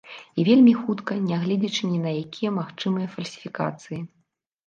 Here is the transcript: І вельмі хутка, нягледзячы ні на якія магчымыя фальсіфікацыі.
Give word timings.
І 0.41 0.43
вельмі 0.45 0.71
хутка, 0.83 1.17
нягледзячы 1.31 1.83
ні 1.91 1.99
на 2.05 2.13
якія 2.23 2.51
магчымыя 2.59 3.07
фальсіфікацыі. 3.17 4.01